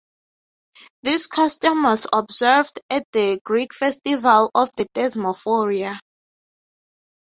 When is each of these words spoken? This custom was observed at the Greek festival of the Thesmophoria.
This 1.03 1.27
custom 1.27 1.83
was 1.83 2.07
observed 2.11 2.81
at 2.89 3.05
the 3.11 3.39
Greek 3.43 3.71
festival 3.71 4.49
of 4.55 4.71
the 4.75 4.85
Thesmophoria. 4.95 5.99